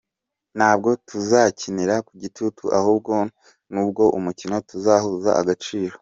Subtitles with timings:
[0.57, 3.13] Ntabwo tuzakinira ku gitutu ahubwo
[3.71, 5.95] nubwo umukino tuzahuza agaciro.